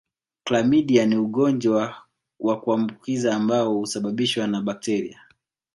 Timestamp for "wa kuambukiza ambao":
2.39-3.73